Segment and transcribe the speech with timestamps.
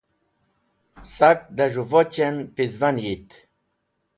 [1.13, 3.29] sak da z̃hu voch'en peezvan yit